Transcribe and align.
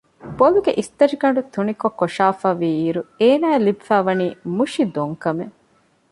ބޮލުގެ 0.37 0.71
އިސްތަށިގަނޑު 0.77 1.41
ތުނިކޮށް 1.53 1.97
ކޮށާފައިވީއިރު 1.99 3.01
އޭނާއަށް 3.19 3.65
ލިބިފައިވަނީ 3.67 4.27
މުށި 4.55 4.83
ދޮންކަމެއް 4.95 5.55